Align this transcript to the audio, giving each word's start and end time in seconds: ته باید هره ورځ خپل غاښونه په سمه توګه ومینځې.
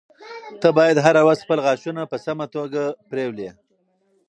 ته 0.61 0.67
باید 0.77 1.03
هره 1.05 1.21
ورځ 1.27 1.39
خپل 1.45 1.59
غاښونه 1.65 2.01
په 2.11 2.17
سمه 2.25 2.45
توګه 2.55 2.81
ومینځې. 3.11 3.49